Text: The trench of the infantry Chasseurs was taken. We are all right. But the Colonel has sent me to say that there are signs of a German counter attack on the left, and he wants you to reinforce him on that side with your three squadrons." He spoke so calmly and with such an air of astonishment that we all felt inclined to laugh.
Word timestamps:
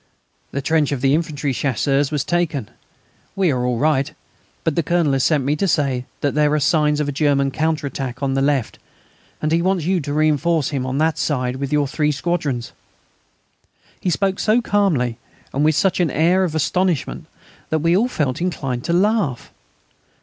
The 0.49 0.63
trench 0.63 0.91
of 0.91 1.01
the 1.01 1.13
infantry 1.13 1.53
Chasseurs 1.53 2.09
was 2.09 2.23
taken. 2.23 2.71
We 3.35 3.51
are 3.51 3.63
all 3.63 3.77
right. 3.77 4.11
But 4.63 4.75
the 4.75 4.81
Colonel 4.81 5.13
has 5.13 5.23
sent 5.23 5.43
me 5.43 5.55
to 5.57 5.67
say 5.67 6.05
that 6.21 6.33
there 6.33 6.51
are 6.55 6.59
signs 6.59 6.99
of 6.99 7.07
a 7.07 7.11
German 7.11 7.51
counter 7.51 7.85
attack 7.85 8.23
on 8.23 8.33
the 8.33 8.41
left, 8.41 8.79
and 9.43 9.51
he 9.51 9.61
wants 9.61 9.85
you 9.85 9.99
to 9.99 10.11
reinforce 10.11 10.69
him 10.69 10.87
on 10.87 10.97
that 10.97 11.19
side 11.19 11.57
with 11.57 11.71
your 11.71 11.87
three 11.87 12.11
squadrons." 12.11 12.71
He 13.99 14.09
spoke 14.09 14.39
so 14.39 14.59
calmly 14.59 15.19
and 15.53 15.63
with 15.63 15.75
such 15.75 15.99
an 15.99 16.09
air 16.09 16.43
of 16.43 16.55
astonishment 16.55 17.27
that 17.69 17.77
we 17.85 17.95
all 17.95 18.07
felt 18.07 18.41
inclined 18.41 18.83
to 18.85 18.93
laugh. 18.93 19.51